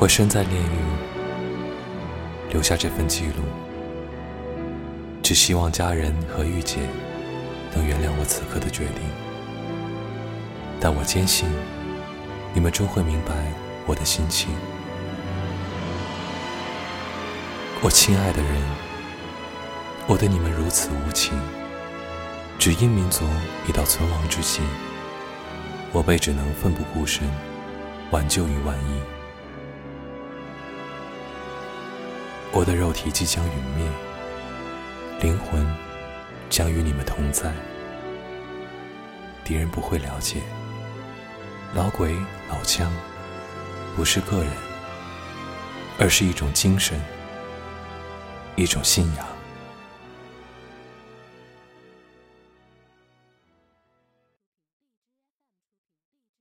[0.00, 0.78] 我身在炼狱，
[2.50, 3.44] 留下这份记录，
[5.22, 6.78] 只希望家人和玉姐
[7.74, 9.02] 能原谅我此刻的决定。
[10.80, 11.46] 但我坚信，
[12.54, 13.34] 你们终会明白
[13.84, 14.48] 我的心情。
[17.82, 18.62] 我亲爱的人，
[20.06, 21.38] 我对你们如此无情，
[22.58, 23.26] 只因民族
[23.68, 24.62] 已到存亡之际，
[25.92, 27.30] 我辈只能奋不顾身，
[28.10, 29.19] 挽救于万一。
[32.52, 33.86] 我的肉体即将陨灭，
[35.20, 35.64] 灵魂
[36.48, 37.52] 将与你们同在。
[39.44, 40.40] 敌人不会了解，
[41.74, 42.16] 老鬼
[42.48, 42.92] 老枪
[43.94, 44.52] 不是个人，
[45.98, 47.00] 而是一种精神。
[48.56, 49.26] 一种信仰。